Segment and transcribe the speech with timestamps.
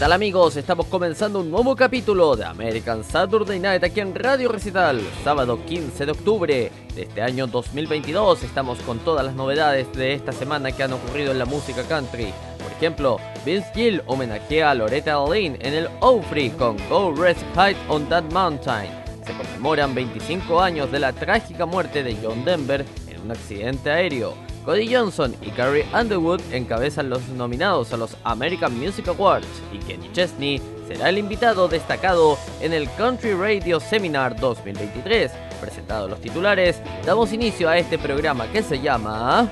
[0.00, 0.56] tal amigos?
[0.56, 6.06] Estamos comenzando un nuevo capítulo de American Saturday Night aquí en Radio Recital, sábado 15
[6.06, 8.42] de octubre de este año 2022.
[8.44, 12.32] Estamos con todas las novedades de esta semana que han ocurrido en la música country.
[12.62, 17.76] Por ejemplo, Vince Gill homenajea a Loretta Lynn en el Ofri con Go Rest High
[17.90, 18.88] on That Mountain.
[19.26, 24.49] Se conmemoran 25 años de la trágica muerte de John Denver en un accidente aéreo.
[24.64, 30.10] Cody Johnson y Carrie Underwood encabezan los nominados a los American Music Awards y Kenny
[30.12, 35.30] Chesney será el invitado destacado en el Country Radio Seminar 2023.
[35.60, 39.48] Presentados los titulares, damos inicio a este programa que se llama...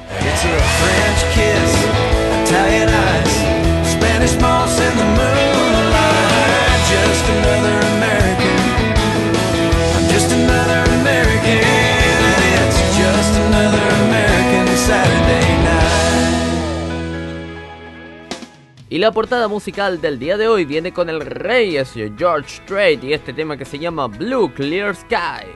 [18.91, 23.05] Y la portada musical del día de hoy viene con el rey, es George Strait,
[23.05, 25.47] y este tema que se llama Blue Clear Sky.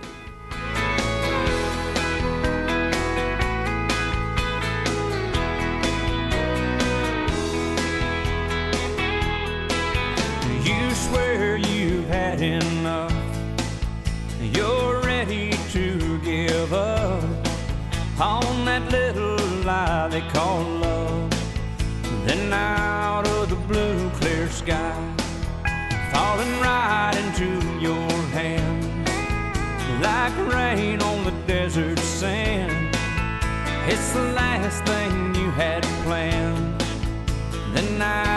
[10.62, 13.11] You swear you've had enough.
[20.12, 21.30] They call love.
[22.26, 24.94] Then out of the blue, clear sky,
[26.12, 27.48] falling right into
[27.80, 29.08] your hands,
[30.02, 32.94] like rain on the desert sand.
[33.88, 36.78] It's the last thing you had planned.
[37.72, 38.31] Then out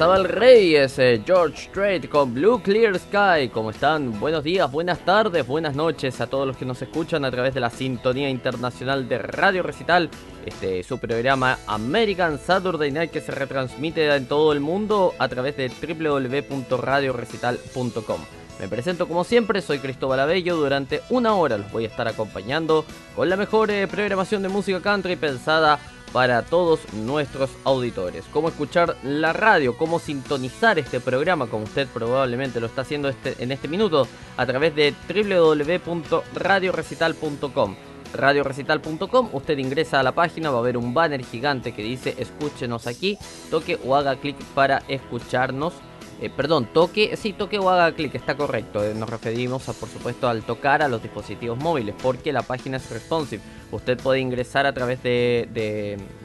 [0.00, 3.50] Ahí pasaba el rey, ese George Strait con Blue Clear Sky.
[3.52, 4.18] ¿Cómo están?
[4.18, 7.60] Buenos días, buenas tardes, buenas noches a todos los que nos escuchan a través de
[7.60, 10.08] la sintonía internacional de Radio Recital.
[10.46, 15.28] Este es su programa American Saturday Night que se retransmite en todo el mundo a
[15.28, 18.20] través de www.radiorecital.com.
[18.58, 20.56] Me presento como siempre, soy Cristóbal Abello.
[20.56, 24.80] Durante una hora los voy a estar acompañando con la mejor eh, programación de música
[24.80, 25.78] country pensada
[26.12, 28.24] para todos nuestros auditores.
[28.32, 33.42] Cómo escuchar la radio, cómo sintonizar este programa, como usted probablemente lo está haciendo este,
[33.42, 37.76] en este minuto, a través de www.radiorecital.com.
[38.12, 42.88] Radiorecital.com, usted ingresa a la página, va a ver un banner gigante que dice escúchenos
[42.88, 43.16] aquí,
[43.50, 45.74] toque o haga clic para escucharnos.
[46.20, 48.84] Eh, perdón, toque, sí, toque o haga clic, está correcto.
[48.84, 52.76] Eh, nos referimos, a, por supuesto, al tocar a los dispositivos móviles, porque la página
[52.76, 53.42] es responsive.
[53.72, 55.48] Usted puede ingresar a través de,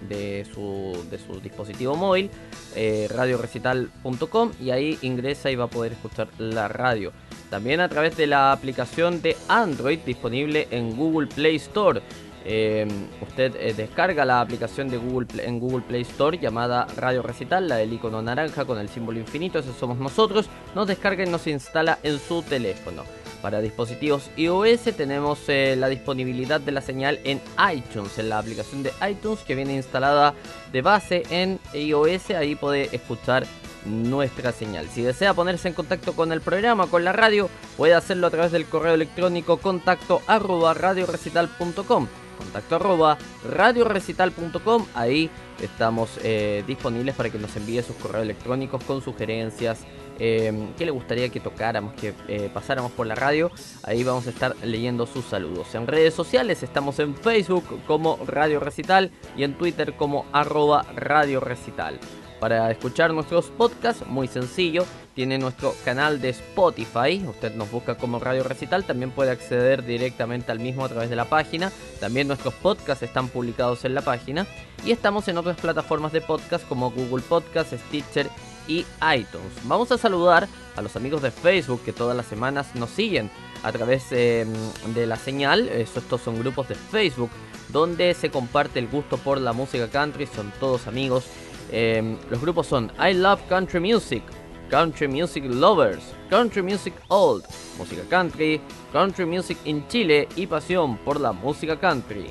[0.09, 2.29] de, su, de su dispositivo móvil,
[2.75, 7.13] eh, radiorecital.com, y ahí ingresa y va a poder escuchar la radio.
[7.49, 12.01] También a través de la aplicación de Android disponible en Google Play Store.
[12.47, 12.87] Eh,
[13.21, 17.77] usted eh, descarga la aplicación de Google en Google Play Store llamada Radio Recital, la
[17.77, 20.47] del icono naranja con el símbolo infinito, ese somos nosotros.
[20.75, 23.03] Nos descarga y nos instala en su teléfono.
[23.41, 27.41] Para dispositivos iOS tenemos eh, la disponibilidad de la señal en
[27.73, 30.33] iTunes, en la aplicación de iTunes que viene instalada
[30.71, 32.31] de base en iOS.
[32.31, 33.45] Ahí puede escuchar
[33.85, 34.87] nuestra señal.
[34.87, 38.51] Si desea ponerse en contacto con el programa, con la radio, puede hacerlo a través
[38.51, 42.07] del correo electrónico contacto arroba radiorecital.com.
[42.35, 43.17] Contacto arroba
[43.49, 44.85] radiorecital.com.
[44.93, 45.29] Ahí
[45.61, 49.79] estamos eh, disponibles para que nos envíe sus correos electrónicos con sugerencias.
[50.17, 53.51] Eh, ¿Qué le gustaría que tocáramos, que eh, pasáramos por la radio?
[53.83, 55.75] Ahí vamos a estar leyendo sus saludos.
[55.75, 61.39] En redes sociales estamos en Facebook como Radio Recital y en Twitter como arroba Radio
[61.39, 61.99] Recital.
[62.39, 67.25] Para escuchar nuestros podcasts, muy sencillo, tiene nuestro canal de Spotify.
[67.27, 71.15] Usted nos busca como Radio Recital, también puede acceder directamente al mismo a través de
[71.15, 71.71] la página.
[71.99, 74.45] También nuestros podcasts están publicados en la página.
[74.85, 78.29] Y estamos en otras plataformas de podcast como Google Podcast, Stitcher
[78.67, 78.85] y
[79.15, 79.53] iTunes.
[79.63, 83.31] Vamos a saludar a los amigos de Facebook que todas las semanas nos siguen
[83.63, 84.45] a través eh,
[84.93, 85.69] de la señal.
[85.69, 87.31] Estos son grupos de Facebook
[87.69, 90.27] donde se comparte el gusto por la música country.
[90.27, 91.25] Son todos amigos.
[91.71, 94.23] Eh, los grupos son I Love Country Music,
[94.69, 97.43] Country Music Lovers, Country Music Old,
[97.77, 98.59] Música Country,
[98.91, 102.27] Country Music in Chile y Pasión por la Música Country.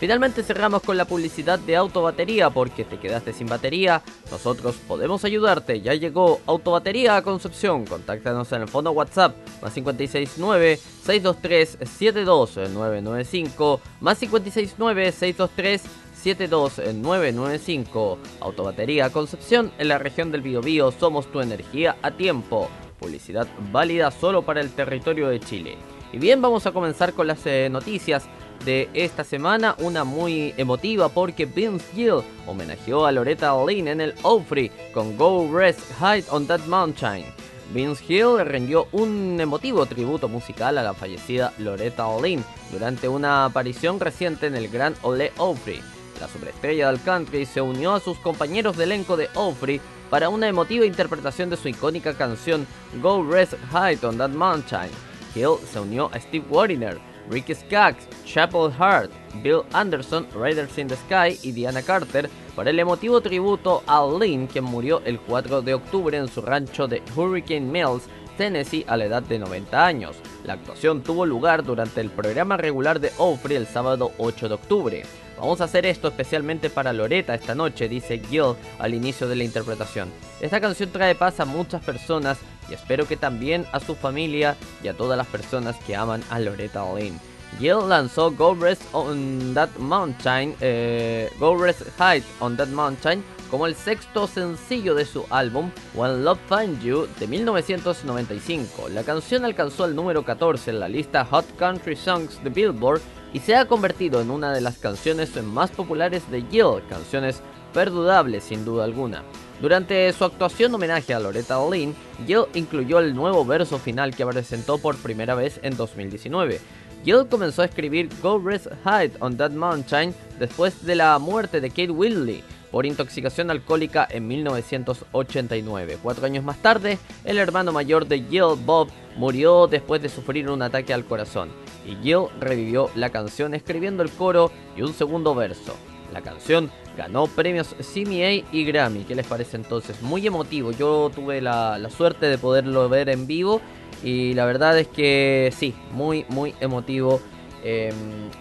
[0.00, 4.02] Finalmente cerramos con la publicidad de Autobatería porque te quedaste sin batería.
[4.30, 5.80] Nosotros podemos ayudarte.
[5.80, 7.86] Ya llegó Autobatería a Concepción.
[7.86, 15.82] Contáctanos en el fondo WhatsApp más 569 623 72995 más 569 623
[16.24, 22.70] 72995 Autobatería Concepción en la región del Biobío somos tu energía a tiempo.
[22.98, 25.76] Publicidad válida solo para el territorio de Chile.
[26.12, 28.24] Y bien, vamos a comenzar con las eh, noticias
[28.64, 34.14] de esta semana, una muy emotiva porque Vince Gill homenajeó a Loretta Lynn en el
[34.22, 37.26] Ofri con Go Rest Hide on That Mountain.
[37.74, 42.42] Vince Hill rindió un emotivo tributo musical a la fallecida Loretta Lynn
[42.72, 45.82] durante una aparición reciente en el Gran Ole Opry.
[46.20, 49.80] La superestrella del country se unió a sus compañeros de elenco de Opry
[50.10, 52.66] para una emotiva interpretación de su icónica canción
[53.02, 54.90] Go Rest High on That Mountain.
[55.34, 59.10] Hill se unió a Steve Wariner, Ricky Skaggs, Chapel Hart,
[59.42, 64.46] Bill Anderson, Raiders in the Sky y Diana Carter para el emotivo tributo a Lynn,
[64.46, 68.04] quien murió el 4 de octubre en su rancho de Hurricane Mills,
[68.36, 70.16] Tennessee, a la edad de 90 años.
[70.44, 75.02] La actuación tuvo lugar durante el programa regular de Opry el sábado 8 de octubre.
[75.38, 79.44] Vamos a hacer esto especialmente para Loretta esta noche, dice Gil al inicio de la
[79.44, 80.10] interpretación.
[80.40, 82.38] Esta canción trae paz a muchas personas
[82.70, 86.38] y espero que también a su familia y a todas las personas que aman a
[86.38, 87.18] Loretta Lynn.
[87.58, 93.66] Gil lanzó Go Rest on That Mountain, eh, Go Rest High on That Mountain como
[93.66, 98.88] el sexto sencillo de su álbum When Love Find You de 1995.
[98.88, 103.00] La canción alcanzó el número 14 en la lista Hot Country Songs de Billboard
[103.34, 107.42] y se ha convertido en una de las canciones más populares de Gil, canciones
[107.74, 109.24] perdudables sin duda alguna.
[109.60, 111.94] Durante su actuación homenaje a Loretta Lynn,
[112.26, 116.60] Gil incluyó el nuevo verso final que presentó por primera vez en 2019.
[117.04, 121.68] Gil comenzó a escribir Go Rest Hide on That Mountain después de la muerte de
[121.68, 122.42] Kate Whitley
[122.74, 125.98] por intoxicación alcohólica en 1989.
[126.02, 130.60] Cuatro años más tarde, el hermano mayor de Gil, Bob, murió después de sufrir un
[130.60, 131.50] ataque al corazón,
[131.86, 135.76] y Gil revivió la canción escribiendo el coro y un segundo verso.
[136.12, 139.04] La canción ganó premios CMA y Grammy.
[139.04, 140.02] ¿Qué les parece entonces?
[140.02, 140.72] Muy emotivo.
[140.72, 143.60] Yo tuve la, suerte de poderlo ver en vivo
[144.02, 147.20] y la verdad es que sí, muy, muy emotivo
[147.62, 147.92] eh,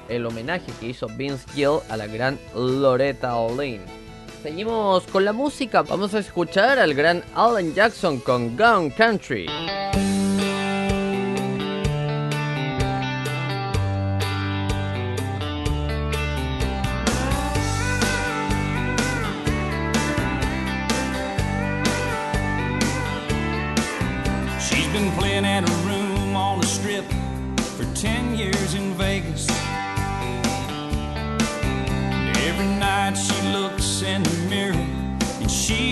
[0.09, 4.02] el homenaje que hizo Vince Gill a la gran Loretta Lynn.
[4.43, 9.45] Seguimos con la música, vamos a escuchar al gran Alan Jackson con Gone Country.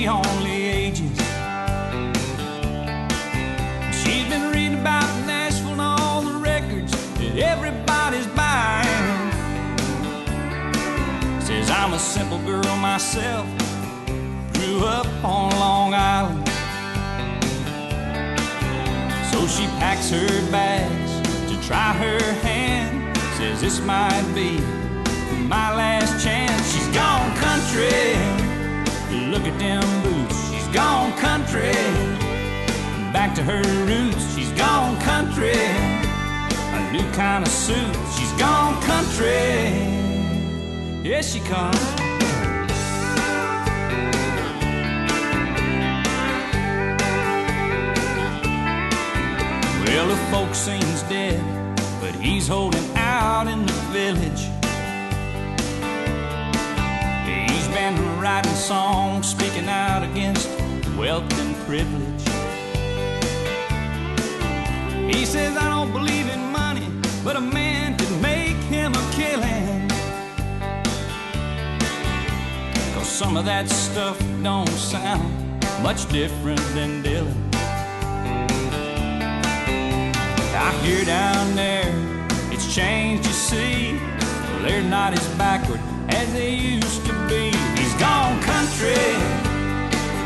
[0.02, 1.18] She only ages.
[4.02, 9.32] She's been reading about Nashville and all the records that everybody's buying.
[11.40, 13.46] Says I'm a simple girl myself,
[14.54, 16.48] grew up on Long Island.
[19.32, 21.12] So she packs her bags
[21.52, 23.16] to try her hand.
[23.38, 24.60] Says this might be
[25.48, 26.74] my last chance.
[26.74, 28.41] She's gone country.
[29.12, 30.50] Look at them boots.
[30.50, 31.74] She's gone country.
[33.12, 34.36] Back to her roots.
[34.36, 35.52] She's gone country.
[35.52, 37.96] A new kind of suit.
[38.18, 40.00] She's gone country.
[41.04, 41.78] Yes, she comes.
[49.86, 51.42] Well, the folks sings dead,
[52.00, 54.51] but he's holding out in the village.
[58.22, 60.48] Writing songs, speaking out against
[60.96, 62.22] wealth and privilege.
[65.12, 66.88] He says, I don't believe in money,
[67.24, 69.90] but a man could make him a killing.
[72.94, 77.36] Cause some of that stuff don't sound much different than Dylan.
[80.54, 81.92] I hear down there,
[82.52, 84.00] it's changed, you see.
[84.62, 87.71] They're not as backward as they used to be.
[88.02, 89.06] Gone country.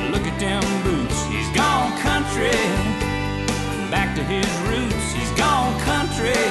[0.09, 1.25] Look at them boots.
[1.25, 2.55] He's gone country.
[3.91, 5.11] Back to his roots.
[5.11, 6.45] He's gone country.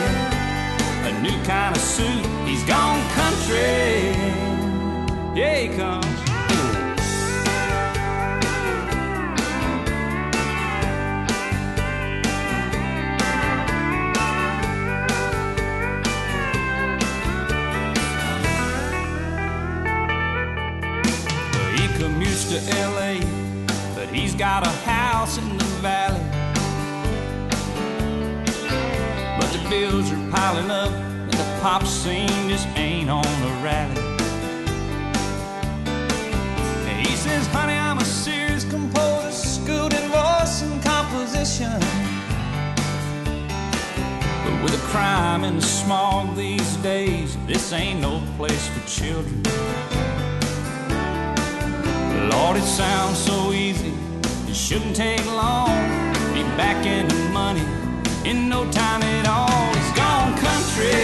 [1.09, 2.27] A new kind of suit.
[2.47, 4.13] He's gone country.
[5.35, 6.24] Yeah, he comes.
[24.39, 26.21] Got a house in the valley.
[29.39, 34.01] But the bills are piling up, and the pop scene just ain't on the rally.
[37.03, 41.79] He says, Honey, I'm a serious composer, schooled in voice and composition.
[44.45, 49.43] But with the crime and the smog these days, this ain't no place for children.
[52.31, 53.93] Lord, it sounds so easy.
[54.55, 55.67] It shouldn't take long.
[56.33, 57.67] Be back in the money
[58.25, 59.75] in no time at all.
[59.75, 60.95] He's gone country.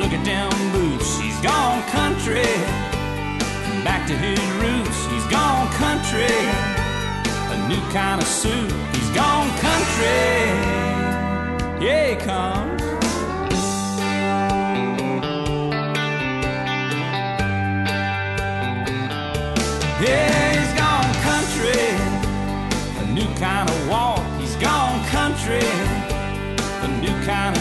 [0.00, 1.16] Look at them boots.
[1.20, 2.42] He's gone country.
[3.84, 4.98] Back to his roots.
[5.12, 6.34] He's gone country.
[7.54, 8.72] A new kind of suit.
[8.96, 10.18] He's gone country.
[11.78, 12.82] Yeah, he comes.
[20.02, 20.37] Yeah,
[27.28, 27.57] kind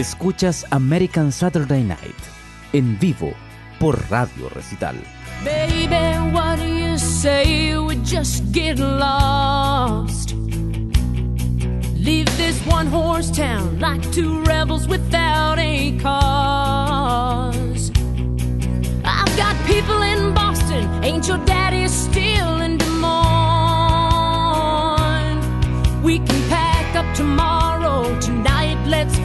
[0.00, 2.16] Escuchas American Saturday Night
[2.72, 3.34] en vivo
[3.78, 4.96] por Radio Recital.
[5.44, 10.32] Baby, what do you say we just get lost?
[11.96, 17.90] Leave this one horse town like two rebels without a cause.
[19.04, 23.20] I've got people in Boston, ain't your daddy still in Des Moines?
[26.02, 29.18] We can pack up tomorrow, tonight let's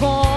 [0.00, 0.29] call.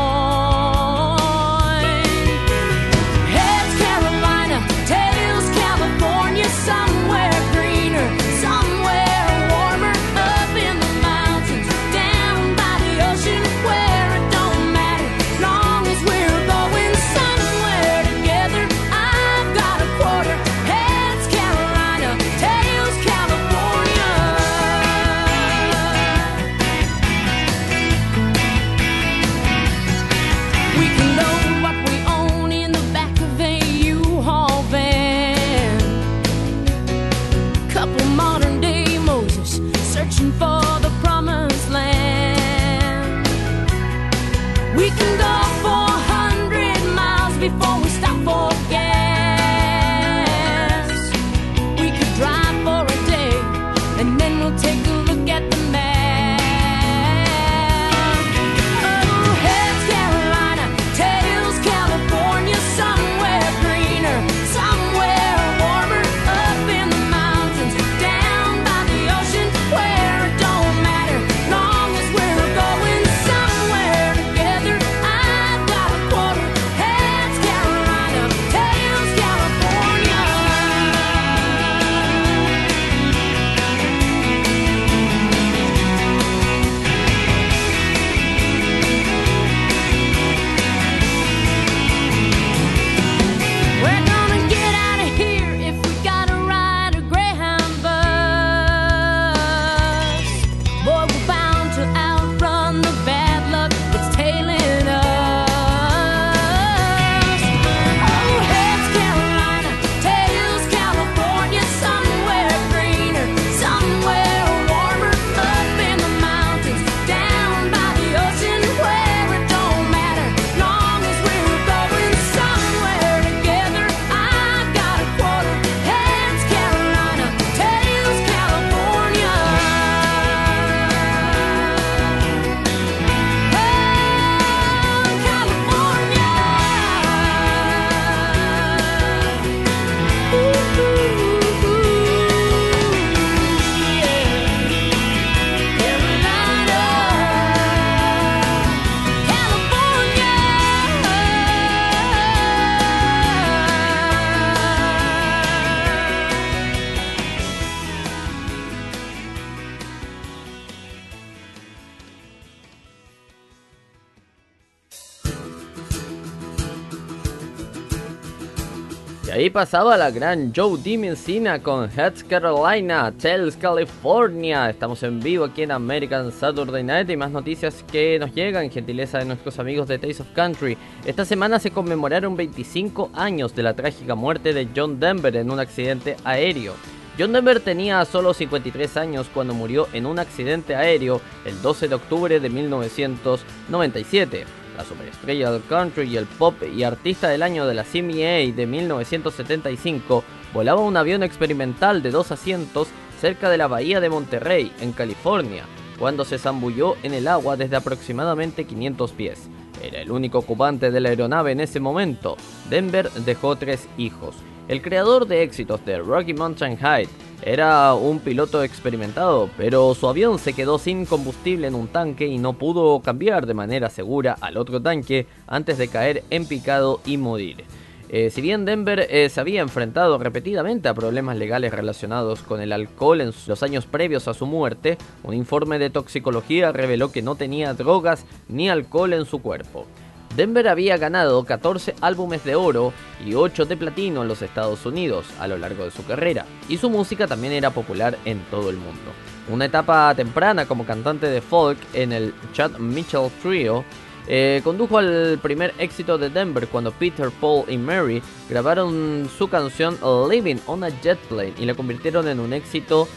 [169.54, 174.72] Pasaba la gran Joe Dimensina con Heads Carolina, Tells California.
[174.72, 179.20] Estamos en vivo aquí en American Saturday Night y más noticias que nos llegan, gentileza
[179.20, 180.76] de nuestros amigos de Taste of Country.
[181.06, 185.60] Esta semana se conmemoraron 25 años de la trágica muerte de John Denver en un
[185.60, 186.74] accidente aéreo.
[187.20, 191.96] John Denver tenía solo 53 años cuando murió en un accidente aéreo el 12 de
[191.96, 194.63] octubre de 1997.
[194.78, 198.66] La superestrella del country y el pop y artista del año de la CMA de
[198.68, 202.88] 1975 volaba un avión experimental de dos asientos
[203.20, 205.66] cerca de la bahía de Monterrey, en California,
[205.98, 209.50] cuando se zambulló en el agua desde aproximadamente 500 pies.
[209.82, 212.38] Era el único ocupante de la aeronave en ese momento.
[212.70, 214.36] Denver dejó tres hijos.
[214.70, 217.08] El creador de éxitos de Rocky Mountain High
[217.42, 222.38] era un piloto experimentado, pero su avión se quedó sin combustible en un tanque y
[222.38, 227.18] no pudo cambiar de manera segura al otro tanque antes de caer en picado y
[227.18, 227.66] morir.
[228.08, 232.72] Eh, si bien Denver eh, se había enfrentado repetidamente a problemas legales relacionados con el
[232.72, 237.36] alcohol en los años previos a su muerte, un informe de toxicología reveló que no
[237.36, 239.88] tenía drogas ni alcohol en su cuerpo.
[240.36, 242.92] Denver había ganado 14 álbumes de oro
[243.24, 246.78] y 8 de platino en los Estados Unidos a lo largo de su carrera, y
[246.78, 249.12] su música también era popular en todo el mundo.
[249.50, 253.84] Una etapa temprana como cantante de folk en el Chad Mitchell Trio
[254.28, 259.98] eh, condujo al primer éxito de Denver cuando Peter, Paul y Mary grabaron su canción
[260.30, 263.08] Living on a Jet Plane y la convirtieron en un éxito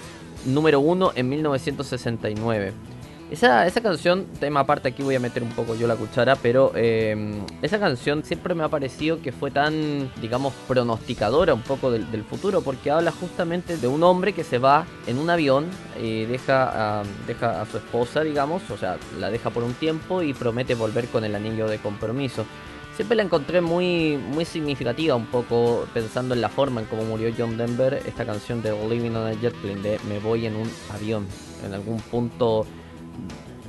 [0.44, 2.95] número uno en 1969.
[3.28, 6.70] Esa, esa canción, tema aparte, aquí voy a meter un poco yo la cuchara, pero
[6.76, 12.06] eh, esa canción siempre me ha parecido que fue tan, digamos, pronosticadora un poco del,
[12.22, 15.66] futuro, porque habla justamente de un hombre que se va en un avión
[16.00, 20.22] y deja a, deja a su esposa, digamos, o sea, la deja por un tiempo
[20.22, 22.46] y promete volver con el anillo de compromiso.
[22.94, 27.34] Siempre la encontré muy, muy significativa, un poco pensando en la forma en cómo murió
[27.36, 30.70] John Denver, esta canción de Living on a Jet Plane, de Me voy en un
[30.94, 31.26] avión.
[31.64, 32.66] En algún punto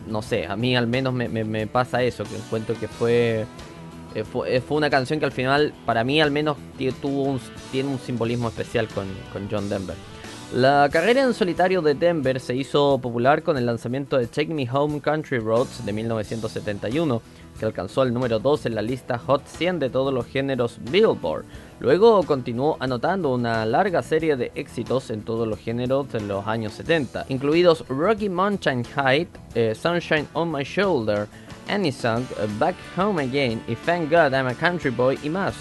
[0.08, 3.46] no sé, a mí al menos me, pasa eso, que encuentro que fue,
[4.16, 6.58] eh, fue, eh, fue una canción que al final, para mí al menos,
[7.02, 7.40] tuvo un,
[7.72, 9.96] tiene un simbolismo especial con, con John Denver.
[10.54, 14.66] La carrera en solitario de Denver se hizo popular con el lanzamiento de Take Me
[14.72, 17.22] Home Country Roads de 1971,
[17.60, 21.44] que alcanzó el número 2 en la lista Hot 100 de todos los géneros Billboard.
[21.80, 26.74] Luego continuó anotando una larga serie de éxitos en todos los géneros en los años
[26.74, 31.28] 70, incluidos Rocky Mountain High, eh, Sunshine on My Shoulder,
[31.70, 35.54] Any Song, eh, Back Home Again y Thank God I'm a Country Boy y más.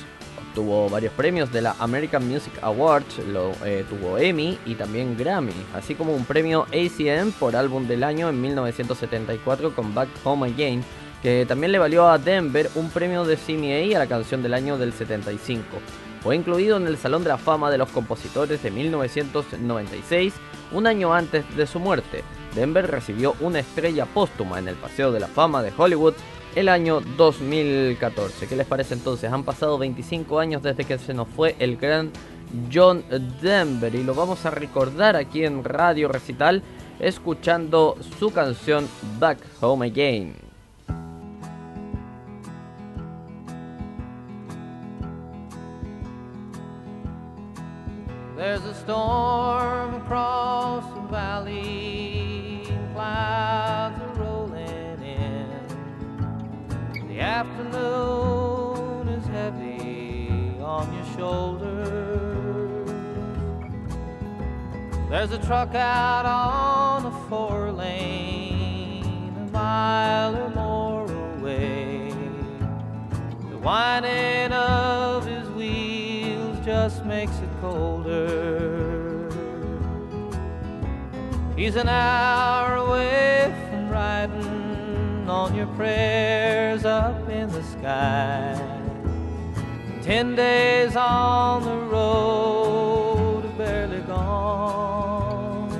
[0.48, 5.52] Obtuvo varios premios de la American Music Awards, lo, eh, tuvo Emmy y también Grammy,
[5.74, 10.82] así como un premio ACM por álbum del año en 1974 con Back Home Again,
[11.22, 14.78] que también le valió a Denver un premio de CMA a la canción del año
[14.78, 15.66] del 75.
[16.26, 20.34] Fue incluido en el Salón de la Fama de los Compositores de 1996,
[20.72, 22.24] un año antes de su muerte.
[22.52, 26.14] Denver recibió una estrella póstuma en el Paseo de la Fama de Hollywood
[26.56, 28.48] el año 2014.
[28.48, 29.30] ¿Qué les parece entonces?
[29.30, 32.10] Han pasado 25 años desde que se nos fue el gran
[32.74, 33.04] John
[33.40, 36.60] Denver y lo vamos a recordar aquí en Radio Recital
[36.98, 38.88] escuchando su canción
[39.20, 40.45] Back Home Again.
[48.36, 57.08] There's a storm across the valley, clouds are rolling in.
[57.08, 62.90] The afternoon is heavy on your shoulders.
[65.08, 72.12] There's a truck out on a four lane, a mile or more away.
[73.48, 75.15] The whining of
[76.78, 79.30] just makes it colder.
[81.56, 88.54] He's an hour away from riding on your prayers up in the sky.
[90.02, 95.70] Ten days on the road, barely gone.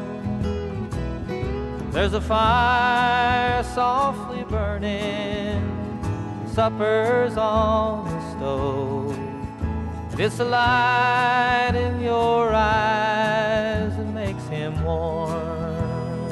[1.91, 5.61] There's a fire softly burning,
[6.55, 8.96] supper's on the stove.
[10.17, 16.31] The light in your eyes makes him warm.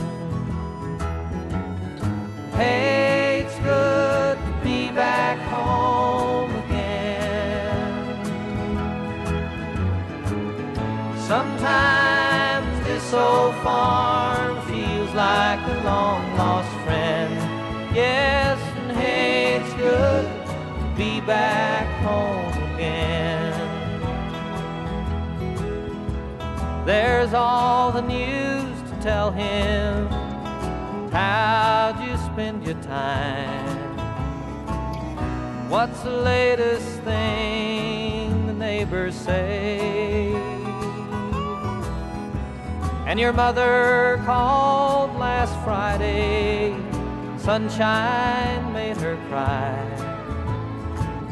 [2.53, 7.95] Hey, it's good to be back home again.
[11.19, 17.35] Sometimes this old farm feels like a long lost friend.
[17.95, 23.24] Yes, and hey, it's good to be back home again.
[26.85, 30.07] There's all the news to tell him.
[31.11, 33.79] How'd you spend your time?
[35.71, 40.35] What's the latest thing the neighbors say?
[43.07, 46.77] And your mother called last Friday.
[47.39, 49.75] Sunshine made her cry.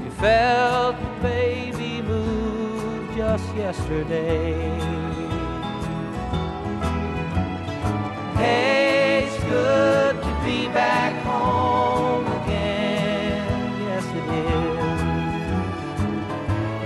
[0.03, 5.12] You felt the baby move just yesterday.
[8.43, 13.47] Hey, it's good to be back home again.
[13.87, 14.27] Yes, it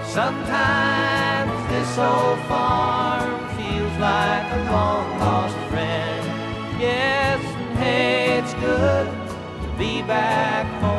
[0.03, 0.13] is.
[0.13, 6.25] Sometimes this old farm feels like a long lost friend.
[6.79, 9.07] Yes, and hey, it's good
[9.63, 10.96] to be back home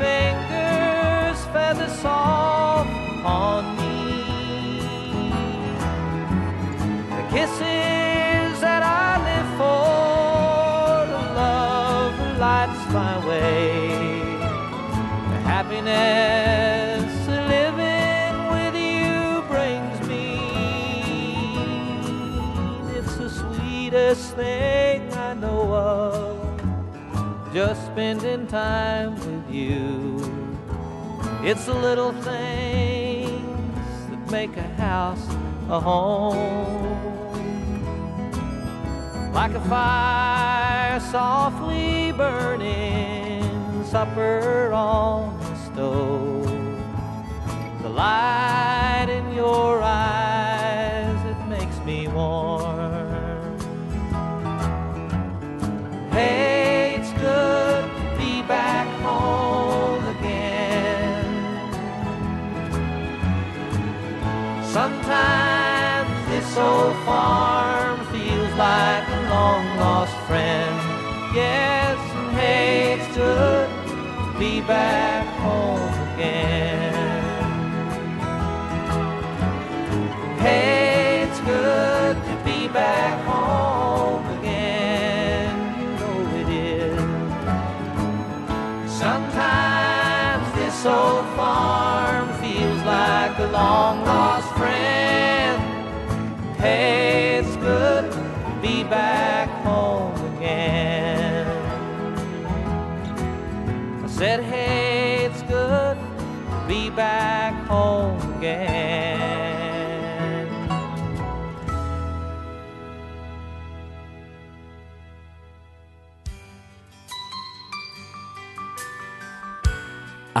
[0.00, 2.90] fingers feather soft
[3.24, 3.92] on me.
[7.16, 14.20] The kisses that I live for, the love that lights my way,
[15.30, 17.12] the happiness
[17.54, 20.28] living with you brings me.
[22.96, 29.16] It's the sweetest thing I know of, just spending time
[29.64, 30.18] you.
[31.42, 33.40] It's the little things
[34.10, 35.26] that make a house
[35.70, 37.02] a home.
[39.32, 46.33] Like a fire softly burning, supper on the stove.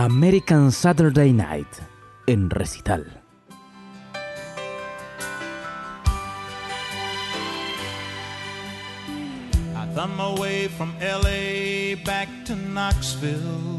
[0.04, 1.80] American Saturday Night
[2.28, 3.06] en recital.
[9.74, 13.78] I thumb my way from LA back to Knoxville.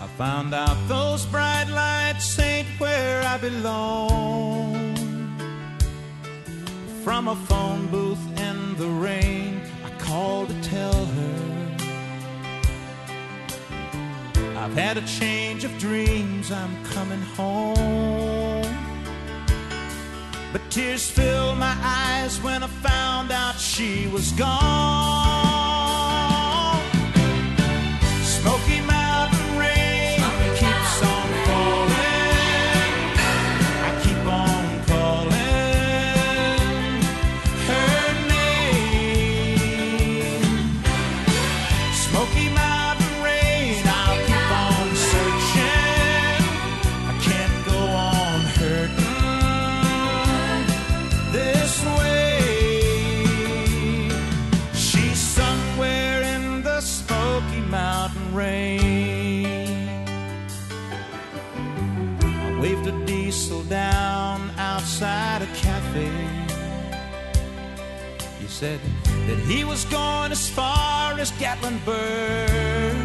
[0.00, 4.94] I found out those bright lights ain't where I belong.
[7.02, 11.47] From a phone booth in the rain, I called to tell her.
[14.60, 18.74] I've had a change of dreams, I'm coming home.
[20.52, 25.47] But tears filled my eyes when I found out she was gone.
[68.58, 68.80] Said
[69.28, 72.96] that he was going as far as Gatlinburg.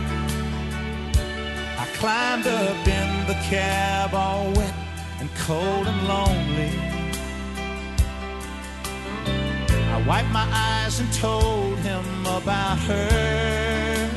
[1.77, 4.73] I climbed up in the cab all wet
[5.19, 6.71] and cold and lonely.
[9.95, 14.09] I wiped my eyes and told him about her.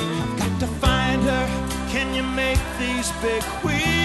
[0.00, 1.46] I've got to find her.
[1.92, 3.95] Can you make these big wheels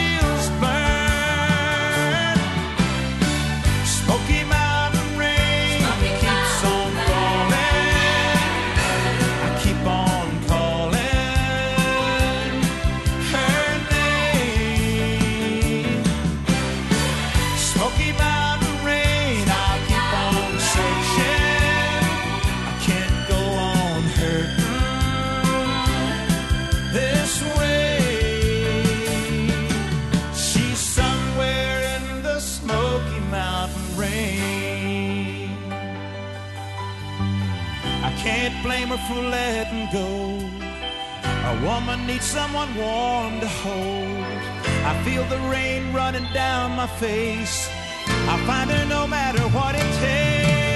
[39.08, 40.38] for letting go.
[41.52, 44.40] A woman needs someone warm to hold.
[44.90, 47.70] I feel the rain running down my face.
[48.34, 50.71] I find her no matter what it takes.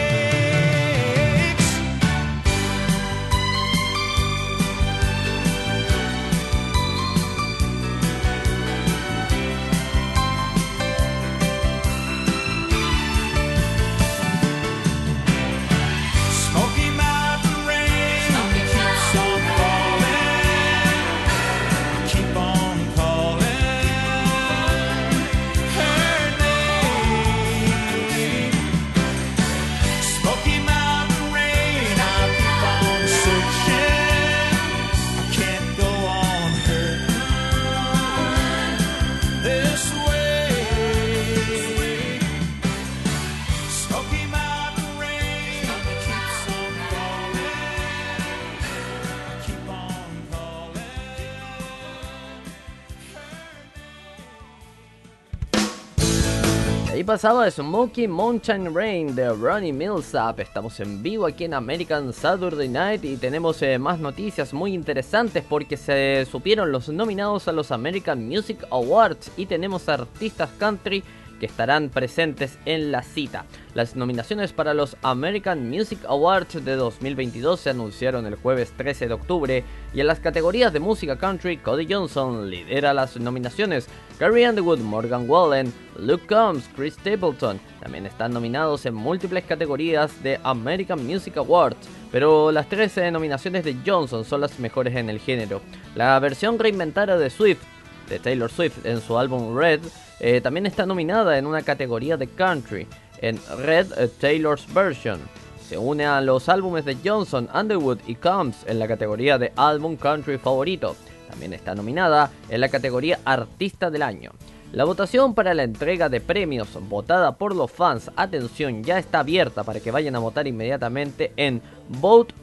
[57.16, 60.42] Ahí pasaba Smoky Mountain Rain de Ronnie Millsap.
[60.42, 65.42] Estamos en vivo aquí en American Saturday Night y tenemos eh, más noticias muy interesantes
[65.48, 71.06] porque se supieron los nominados a los American Music Awards y tenemos artistas country
[71.40, 73.46] que estarán presentes en la cita.
[73.74, 79.14] Las nominaciones para los American Music Awards de 2022 se anunciaron el jueves 13 de
[79.14, 84.80] octubre y en las categorías de música country, Cody Johnson lidera las nominaciones, Carrie Underwood,
[84.80, 91.38] Morgan Wallen, Luke Combs, Chris Stapleton también están nominados en múltiples categorías de American Music
[91.38, 91.78] Awards,
[92.12, 95.62] pero las 13 nominaciones de Johnson son las mejores en el género.
[95.94, 97.62] La versión reinventada de Swift
[98.10, 99.82] de Taylor Swift en su álbum Red,
[100.20, 102.88] eh, también está nominada en una categoría de country,
[103.22, 105.20] en Red eh, Taylor's Version.
[105.68, 109.96] Se une a los álbumes de Johnson, Underwood y Combs en la categoría de álbum
[109.96, 110.96] country favorito.
[111.30, 114.32] También está nominada en la categoría Artista del Año.
[114.72, 119.64] La votación para la entrega de premios votada por los fans, atención, ya está abierta
[119.64, 122.34] para que vayan a votar inmediatamente en vote,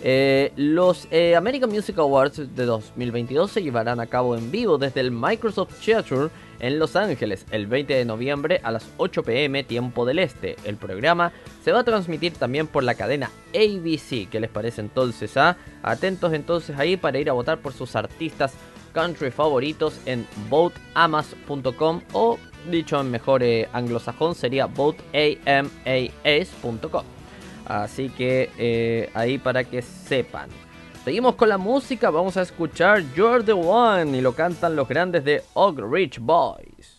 [0.04, 5.02] Eh, los eh, American Music Awards de 2022 se llevarán a cabo en vivo desde
[5.02, 10.06] el Microsoft Theater en Los Ángeles el 20 de noviembre a las 8 pm tiempo
[10.06, 10.56] del este.
[10.66, 11.32] El programa
[11.64, 14.30] se va a transmitir también por la cadena ABC.
[14.30, 15.36] ¿Qué les parece entonces?
[15.36, 15.58] ah?
[15.82, 18.54] Atentos entonces ahí para ir a votar por sus artistas
[18.98, 27.04] country favoritos en voteamas.com o dicho en mejor eh, anglosajón sería voteamas.com.
[27.68, 30.50] Así que eh, ahí para que sepan.
[31.06, 35.24] Seguimos con la música, vamos a escuchar You're the One y lo cantan los grandes
[35.24, 36.98] de Oak Ridge Boys.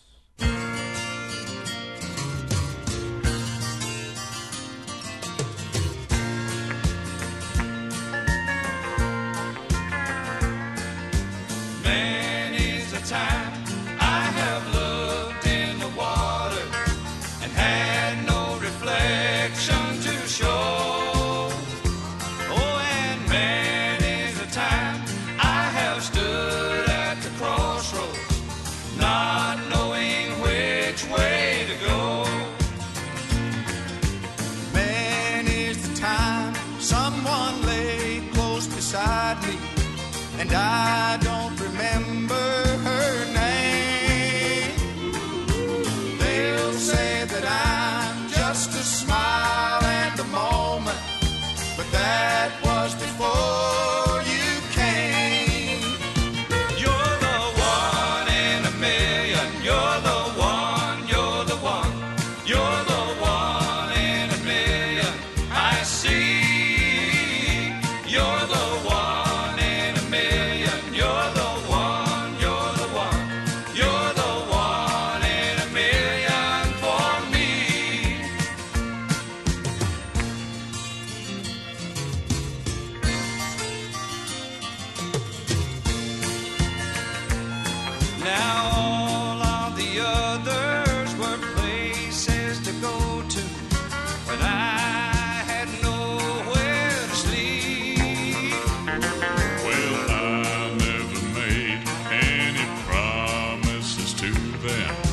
[104.69, 105.08] FM.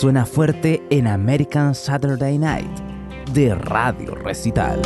[0.00, 2.70] Suena fuerte en American Saturday Night
[3.34, 4.80] de Radio Recital.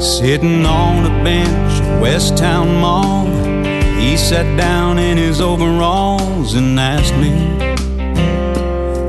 [0.00, 3.28] Sitting on a bench West Town Mall,
[4.00, 7.30] he sat down in his overalls and asked me,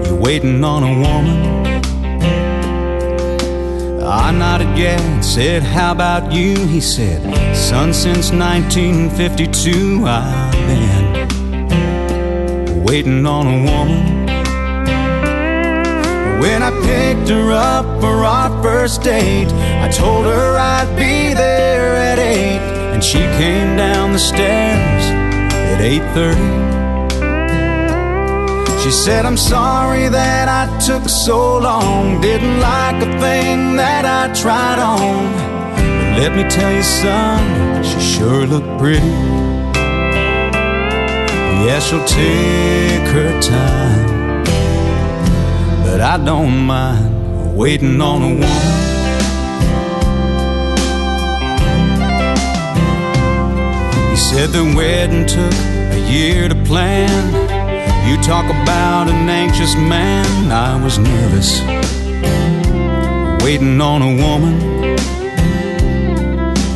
[0.07, 1.57] You waiting on a woman?
[4.03, 6.53] I nodded yeah, and said, How about you?
[6.67, 7.23] He said,
[7.55, 10.46] Son, since 1952, I've been
[12.87, 14.25] waiting on a woman.
[16.39, 19.51] When I picked her up for our first date,
[19.83, 25.03] I told her I'd be there at 8, and she came down the stairs
[25.71, 26.77] at 8:30.
[28.83, 32.21] She said, I'm sorry that I took so long.
[32.21, 35.25] Didn't like a thing that I tried on.
[35.75, 39.46] But let me tell you, son, she sure looked pretty.
[41.65, 44.43] Yeah, she'll take her time.
[45.83, 48.77] But I don't mind waiting on a woman.
[54.11, 55.53] He said the wedding took
[55.97, 57.09] a year to plan.
[58.07, 60.51] You talk about an anxious man.
[60.51, 61.61] I was nervous,
[63.43, 64.55] waiting on a woman.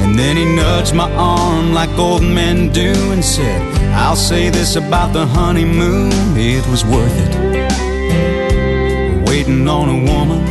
[0.01, 4.75] And then he nudged my arm like old men do and said, I'll say this
[4.75, 7.35] about the honeymoon, it was worth it.
[9.27, 10.41] Waiting on a woman.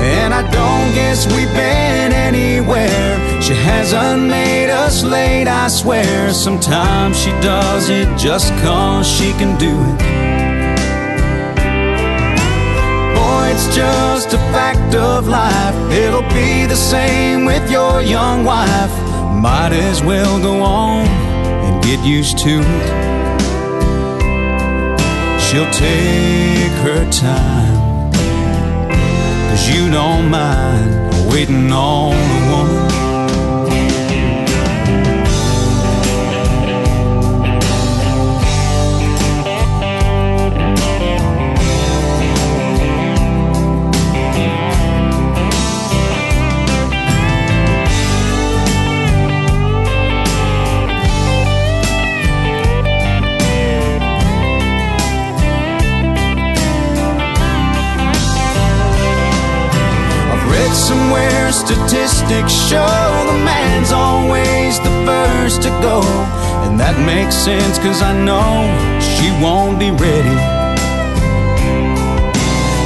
[0.00, 3.42] And I don't guess we've been anywhere.
[3.42, 6.32] She hasn't made us late, I swear.
[6.32, 9.98] Sometimes she does it just cause she can do it.
[13.14, 15.74] Boy, it's just a fact of life.
[15.92, 19.09] It'll be the same with your young wife.
[19.40, 23.00] Might as well go on and get used to it.
[25.40, 28.12] She'll take her time.
[29.48, 32.89] Cause you don't mind waiting on a woman.
[67.82, 68.50] Cause I know
[69.00, 70.36] she won't be ready.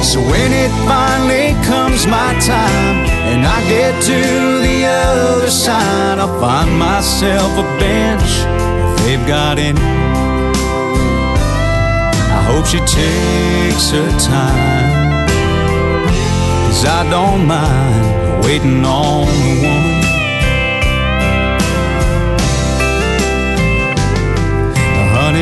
[0.03, 2.97] So when it finally comes my time
[3.31, 4.19] and I get to
[4.67, 8.29] the other side, I'll find myself a bench
[8.83, 9.79] if they've got any.
[12.37, 15.27] I hope she takes her time.
[16.67, 19.94] Cause I don't mind waiting on a woman.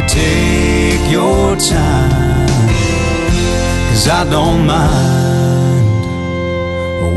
[0.07, 2.69] Take your time.
[3.89, 5.93] Cause I don't mind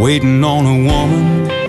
[0.00, 1.65] waiting on a woman.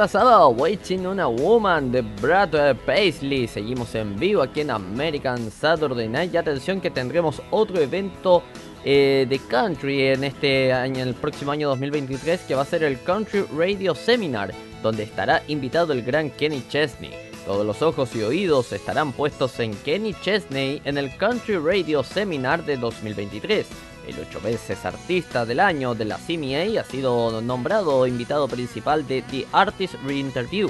[0.00, 3.46] Pasaba Waiting on a Woman de Brad Paisley.
[3.46, 6.32] Seguimos en vivo aquí en American Saturday Night.
[6.32, 8.42] Y atención que tendremos otro evento
[8.82, 12.82] eh, de country en este año, en el próximo año 2023, que va a ser
[12.82, 17.12] el Country Radio Seminar, donde estará invitado el gran Kenny Chesney.
[17.44, 22.64] Todos los ojos y oídos estarán puestos en Kenny Chesney en el Country Radio Seminar
[22.64, 23.66] de 2023.
[24.10, 29.22] El ocho veces artista del año de la CMA ha sido nombrado invitado principal de
[29.22, 30.68] The Artist Reinterview.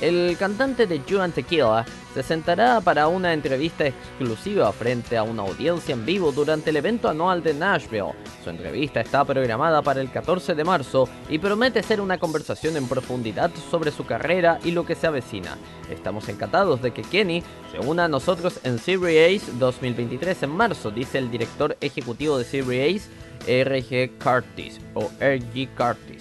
[0.00, 1.84] El cantante de You and Tequila
[2.14, 7.08] se sentará para una entrevista exclusiva frente a una audiencia en vivo durante el evento
[7.08, 8.12] anual de Nashville.
[8.42, 12.88] Su entrevista está programada para el 14 de marzo y promete ser una conversación en
[12.88, 15.56] profundidad sobre su carrera y lo que se avecina.
[15.90, 20.90] Estamos encantados de que Kenny se una a nosotros en Series Ace 2023 en marzo,
[20.90, 23.08] dice el director ejecutivo de Series
[23.46, 26.19] RG Curtis o RG Curtis.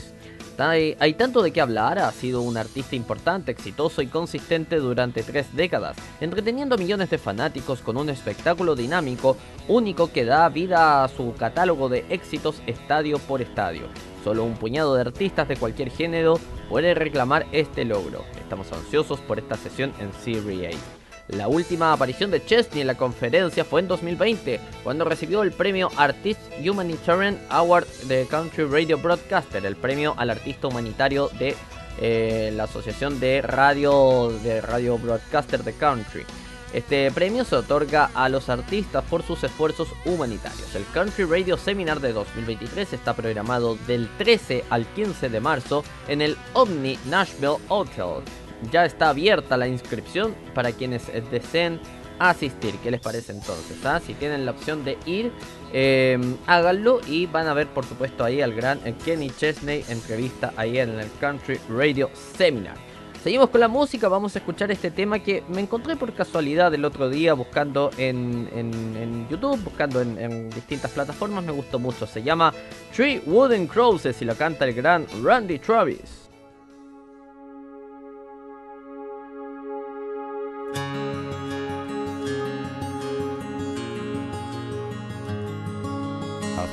[0.60, 5.56] Hay, tanto de qué hablar, ha sido un artista importante, exitoso y consistente durante tres
[5.56, 9.38] décadas, entreteniendo millones de fanáticos con un espectáculo dinámico,
[9.70, 13.84] único que da vida a su catálogo de éxitos estadio por estadio.
[14.26, 16.38] Solo un puñado de artistas de cualquier género
[16.68, 18.26] puede reclamar este logro.
[18.38, 20.99] Estamos ansiosos por esta sesión en Series A.
[21.30, 25.92] La última aparición de Chesney en la conferencia fue en 2020, cuando recibió el premio
[25.96, 31.56] Artist Humanitarian Award de Country Radio Broadcaster, el premio al artista humanitario de
[32.02, 36.26] eh, la Asociación de Radio de Radio Broadcaster de Country.
[36.74, 40.74] Este premio se otorga a los artistas por sus esfuerzos humanitarios.
[40.74, 46.22] El Country Radio Seminar de 2023 está programado del 13 al 15 de marzo en
[46.22, 48.24] el Omni Nashville Hotel
[48.72, 51.80] ya está abierta la inscripción para quienes deseen
[52.20, 52.76] asistir.
[52.84, 53.84] ¿Qué les parece entonces?
[53.86, 54.00] Ah?
[54.06, 55.32] Si tienen la opción de ir,
[55.74, 60.78] eh, háganlo y van a ver por supuesto ahí al gran Kenny Chesney entrevista ahí
[60.78, 62.76] en el Country Radio Seminar.
[63.24, 66.86] Seguimos con la música, vamos a escuchar este tema que me encontré por casualidad el
[66.86, 72.08] otro día buscando en, YouTube, buscando en, en, distintas plataformas, me gustó mucho.
[72.08, 72.54] Se llama
[72.96, 76.19] Three Wooden Crosses y lo canta el gran Randy Travis.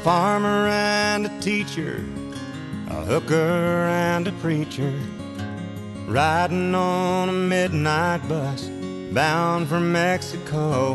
[0.07, 2.05] Farmer and a teacher,
[2.91, 4.95] a hooker and a preacher,
[6.07, 8.71] riding on a midnight bus
[9.11, 10.95] bound for Mexico.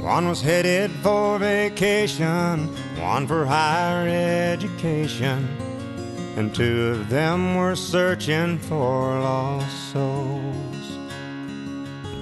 [0.00, 2.68] One was headed for vacation,
[3.02, 5.46] one for higher education,
[6.38, 10.98] and two of them were searching for lost souls.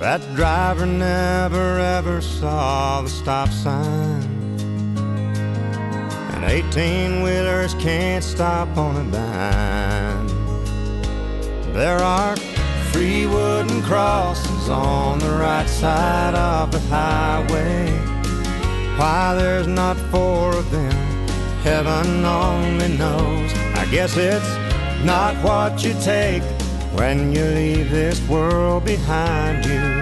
[0.01, 4.39] That driver never ever saw the stop sign.
[6.41, 10.26] And 18 wheelers can't stop on a dime.
[11.74, 12.34] There are
[12.93, 17.91] three wooden crosses on the right side of the highway.
[18.97, 21.28] Why there's not four of them,
[21.62, 23.53] heaven only knows.
[23.74, 26.43] I guess it's not what you take
[26.95, 30.01] when you leave this world behind you.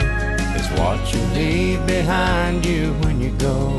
[0.55, 3.77] It's what you leave behind you when you go.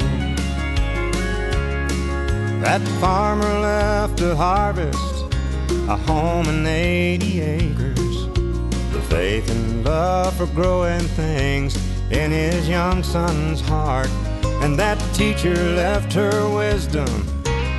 [2.69, 5.33] That farmer left to harvest
[5.89, 8.27] a home and 80 acres.
[8.93, 11.75] The faith and love for growing things
[12.11, 14.11] in his young son's heart.
[14.61, 17.09] And that teacher left her wisdom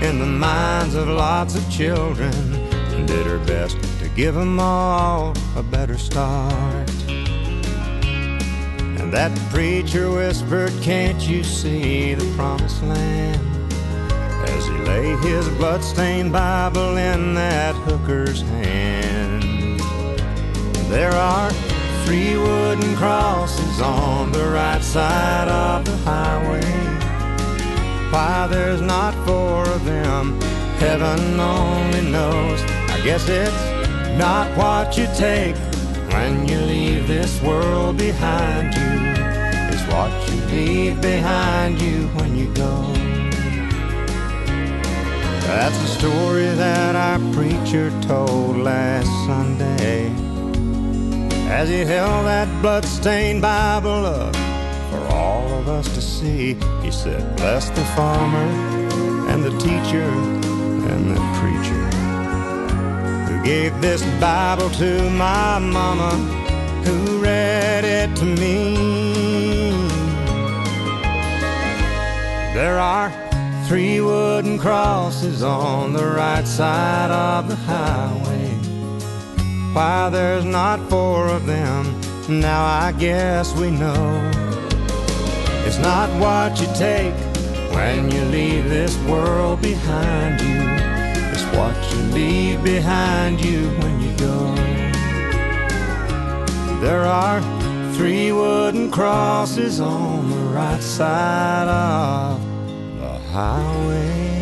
[0.03, 5.37] in the minds of lots of children and did her best to give them all
[5.55, 6.91] a better start.
[8.99, 13.50] And that preacher whispered, Can't you see the promised land?
[14.49, 19.81] As he lay his bloodstained Bible in that hooker's hand.
[20.91, 21.51] There are
[22.05, 26.61] three wooden crosses on the right side of the highway.
[28.11, 30.41] Why there's not four of them,
[30.79, 32.61] heaven only knows.
[32.91, 35.57] I guess it's not what you take
[36.13, 38.91] when you leave this world behind you.
[39.73, 43.10] It's what you leave behind you when you go.
[45.51, 50.07] That's the story that our preacher told last Sunday
[51.51, 54.37] as he held that bloodstained Bible up
[54.91, 56.55] for all of us to see.
[56.83, 58.49] He said, Bless the farmer
[59.29, 60.09] and the teacher
[60.93, 61.85] and the preacher
[63.27, 66.13] who gave this Bible to my mama
[66.85, 68.77] who read it to me.
[72.55, 73.11] There are
[73.71, 78.49] Three wooden crosses on the right side of the highway.
[79.73, 81.85] Why there's not four of them,
[82.29, 84.29] now I guess we know.
[85.65, 87.15] It's not what you take
[87.71, 90.63] when you leave this world behind you.
[91.31, 94.53] It's what you leave behind you when you go.
[96.81, 97.41] There are
[97.95, 102.50] three wooden crosses on the right side of
[103.33, 104.41] highway.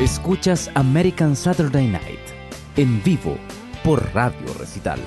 [0.00, 2.20] Escuchas American Saturday Night
[2.76, 3.36] en vivo
[3.84, 5.00] por Radio Recital.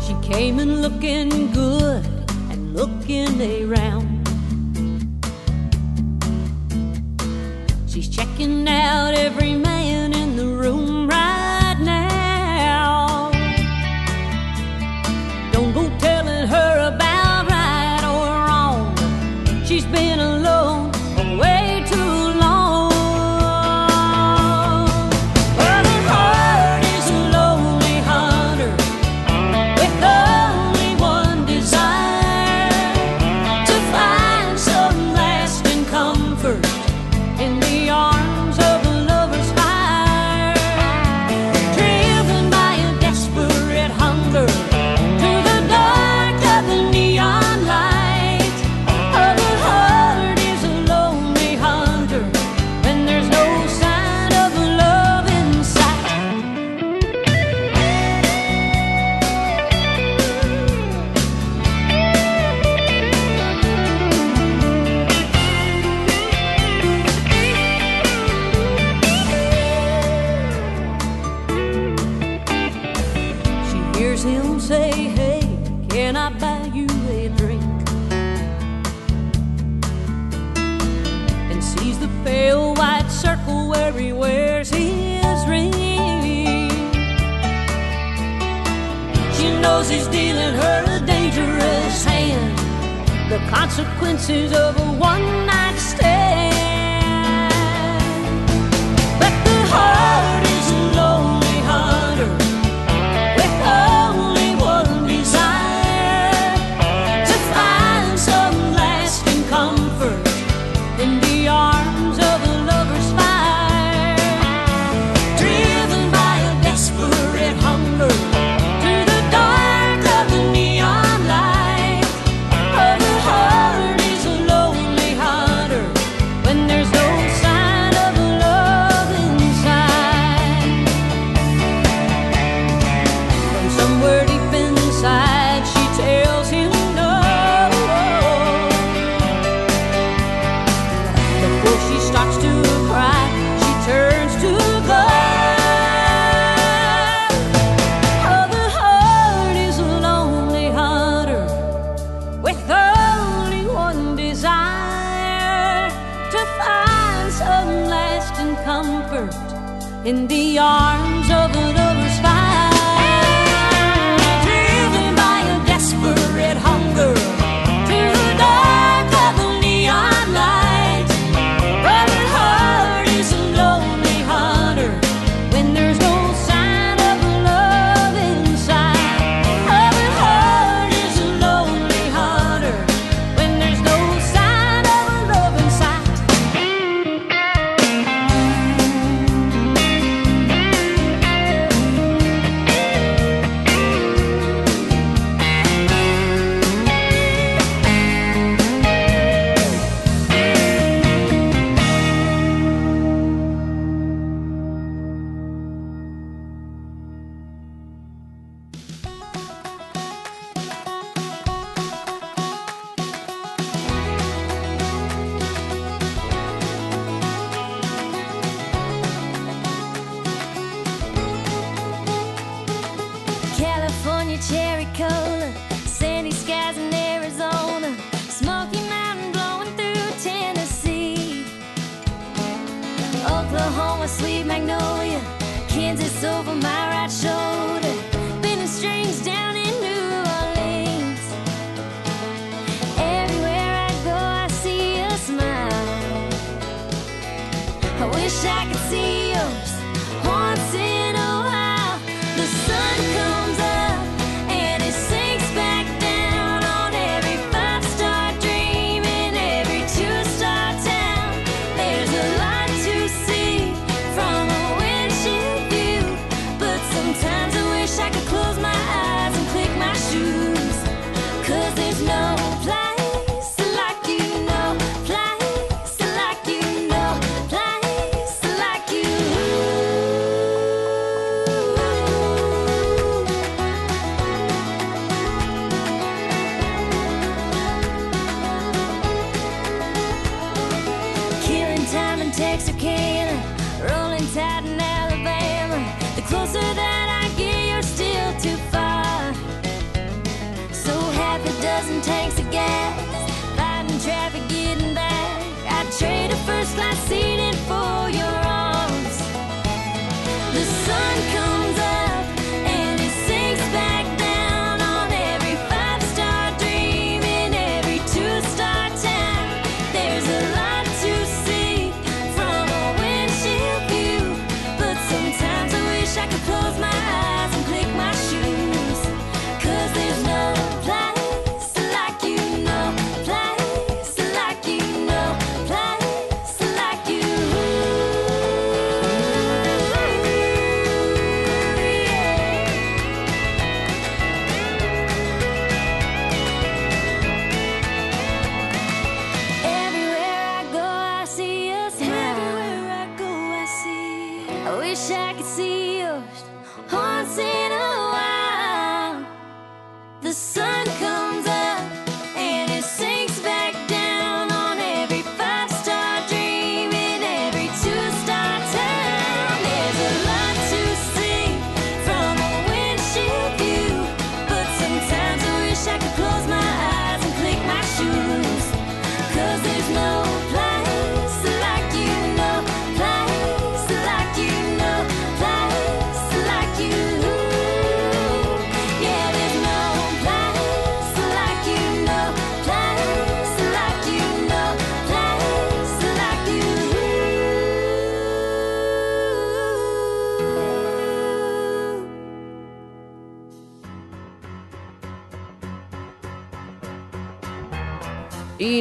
[0.00, 2.04] She came in looking good
[2.50, 4.15] and looking around.
[7.96, 9.75] She's checking out every man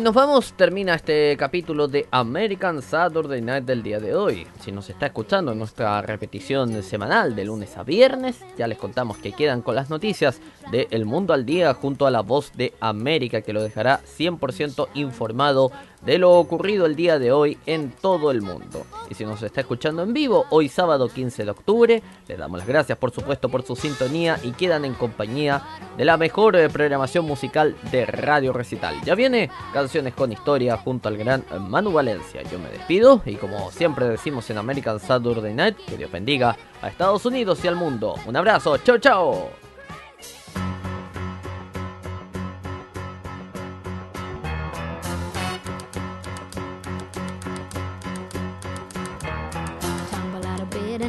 [0.05, 4.45] nos vamos, termina este capítulo de American Saturday Night del día de hoy.
[4.59, 9.17] Si nos está escuchando en nuestra repetición semanal de lunes a viernes, ya les contamos
[9.17, 10.41] que quedan con las noticias
[10.71, 14.89] de El Mundo al Día junto a la voz de América que lo dejará 100%
[14.93, 15.71] informado
[16.05, 18.85] de lo ocurrido el día de hoy en todo el mundo.
[19.09, 22.67] Y si nos está escuchando en vivo, hoy sábado 15 de octubre, les damos las
[22.67, 25.63] gracias por supuesto por su sintonía y quedan en compañía
[25.97, 29.01] de la mejor eh, programación musical de Radio Recital.
[29.03, 32.41] Ya viene Canciones con Historia junto al gran Manu Valencia.
[32.43, 36.89] Yo me despido y como siempre decimos en American Saturday Night, que Dios bendiga a
[36.89, 38.15] Estados Unidos y al mundo.
[38.25, 39.64] Un abrazo, chao chao.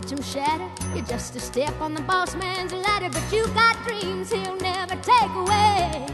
[0.00, 0.70] Watch him shatter.
[0.94, 4.94] You're just a step on the boss man's ladder, but you got dreams he'll never
[4.94, 6.06] take away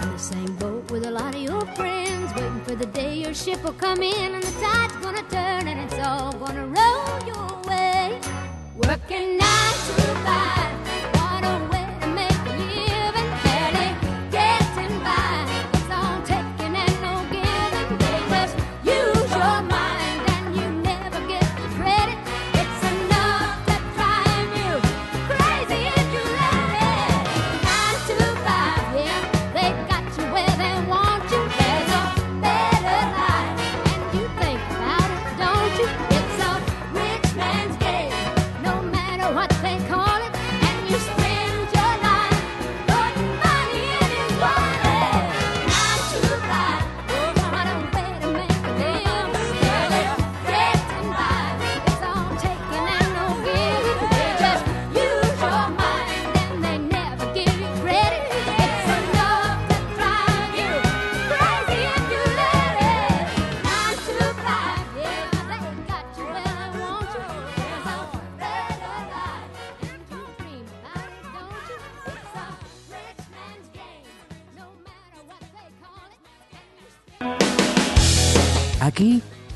[0.00, 3.34] in the same boat with a lot of your friends, waiting for the day your
[3.34, 7.50] ship will come in and the tide's gonna turn and it's all gonna roll your
[7.68, 8.18] way.
[8.88, 11.03] Working nine to five,